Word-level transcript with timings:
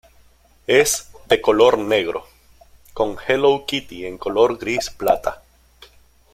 Es 0.65 1.11
de 1.27 1.41
color 1.41 1.77
negro, 1.77 2.25
con 2.91 3.17
Hello 3.27 3.65
Kitty 3.67 4.07
en 4.07 4.17
color 4.17 4.57
gris 4.57 4.89
plata. 4.89 5.43